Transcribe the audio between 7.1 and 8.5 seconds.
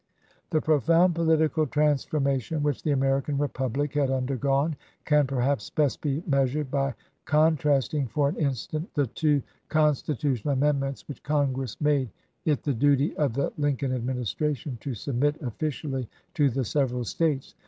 contrasting for an